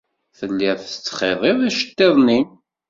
[0.37, 2.47] Tellid tettxiḍid iceḍḍiḍen-nnem.